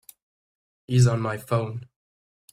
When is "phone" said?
1.37-1.87